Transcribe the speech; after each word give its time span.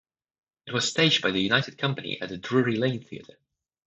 It 0.65 0.73
was 0.73 0.89
staged 0.89 1.21
by 1.21 1.29
the 1.29 1.39
United 1.41 1.77
Company 1.77 2.19
at 2.19 2.29
the 2.29 2.37
Drury 2.39 2.75
Lane 2.75 3.03
Theatre. 3.03 3.37